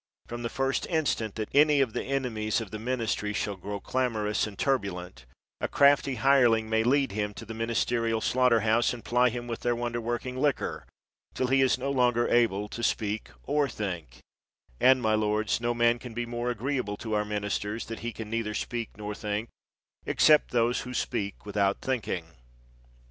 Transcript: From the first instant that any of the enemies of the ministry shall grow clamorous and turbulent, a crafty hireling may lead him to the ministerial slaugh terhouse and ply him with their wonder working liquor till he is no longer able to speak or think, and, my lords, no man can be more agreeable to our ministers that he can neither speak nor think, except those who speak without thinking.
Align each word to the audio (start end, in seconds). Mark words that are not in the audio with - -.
From 0.25 0.41
the 0.41 0.49
first 0.49 0.87
instant 0.87 1.35
that 1.35 1.51
any 1.53 1.79
of 1.79 1.93
the 1.93 2.01
enemies 2.03 2.59
of 2.59 2.71
the 2.71 2.79
ministry 2.79 3.33
shall 3.33 3.55
grow 3.55 3.79
clamorous 3.79 4.47
and 4.47 4.57
turbulent, 4.57 5.27
a 5.59 5.67
crafty 5.67 6.15
hireling 6.15 6.67
may 6.71 6.83
lead 6.83 7.11
him 7.11 7.35
to 7.35 7.45
the 7.45 7.53
ministerial 7.53 8.19
slaugh 8.19 8.49
terhouse 8.49 8.95
and 8.95 9.05
ply 9.05 9.29
him 9.29 9.45
with 9.45 9.59
their 9.59 9.75
wonder 9.75 10.01
working 10.01 10.37
liquor 10.37 10.87
till 11.35 11.49
he 11.49 11.61
is 11.61 11.77
no 11.77 11.91
longer 11.91 12.27
able 12.29 12.67
to 12.69 12.81
speak 12.81 13.29
or 13.43 13.69
think, 13.69 14.21
and, 14.79 15.03
my 15.03 15.13
lords, 15.13 15.61
no 15.61 15.71
man 15.71 15.99
can 15.99 16.15
be 16.15 16.25
more 16.25 16.49
agreeable 16.49 16.97
to 16.97 17.13
our 17.13 17.23
ministers 17.23 17.85
that 17.85 17.99
he 17.99 18.11
can 18.11 18.27
neither 18.27 18.55
speak 18.55 18.89
nor 18.97 19.13
think, 19.13 19.49
except 20.07 20.49
those 20.49 20.79
who 20.81 20.95
speak 20.95 21.45
without 21.45 21.79
thinking. 21.79 22.25